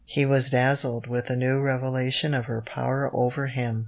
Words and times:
He 0.07 0.25
was 0.25 0.49
dazzled 0.49 1.05
with 1.05 1.27
the 1.27 1.35
new 1.35 1.59
revelation 1.61 2.33
of 2.33 2.45
her 2.45 2.61
power 2.63 3.11
over 3.13 3.45
him." 3.45 3.79